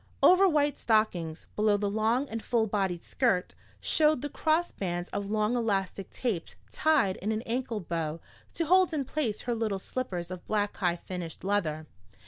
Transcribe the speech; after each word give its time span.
Over 0.23 0.49
white 0.49 0.79
stockings, 0.79 1.45
below 1.55 1.77
the 1.77 1.87
long 1.87 2.27
and 2.27 2.41
full 2.41 2.65
bodied 2.65 3.03
skirt, 3.03 3.53
showed 3.79 4.23
the 4.23 4.29
crossed 4.31 4.77
bands 4.79 5.11
of 5.11 5.29
long 5.29 5.55
elastic 5.55 6.09
tapes 6.09 6.55
tied 6.71 7.17
in 7.17 7.31
an 7.31 7.43
ankle 7.43 7.81
bow 7.81 8.19
to 8.55 8.65
hold 8.65 8.95
in 8.95 9.05
place 9.05 9.41
her 9.41 9.53
little 9.53 9.77
slippers 9.77 10.31
of 10.31 10.47
black 10.47 10.77
high 10.77 10.95
finished 10.95 11.43
leather. 11.43 11.85